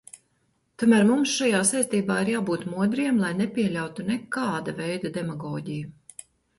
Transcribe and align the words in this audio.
Tomēr 0.83 1.05
mums 1.09 1.33
šajā 1.41 1.59
saistībā 1.73 2.17
ir 2.25 2.33
jābūt 2.35 2.67
modriem, 2.73 3.23
lai 3.27 3.31
nepieļautu 3.45 4.09
nekāda 4.11 4.79
veida 4.85 5.17
demagoģiju. 5.23 5.97